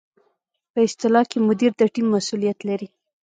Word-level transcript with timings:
په 0.71 0.79
اصطلاح 0.87 1.25
کې 1.31 1.37
مدیر 1.47 1.71
د 1.77 1.81
ټیم 1.93 2.07
مسؤلیت 2.15 2.59
لري. 2.69 2.87